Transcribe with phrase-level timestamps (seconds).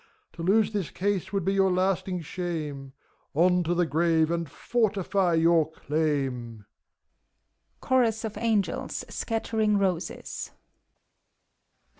[0.33, 2.93] To lose this case would be your lasting shame;
[3.35, 6.65] On to the grave, and fortify your claim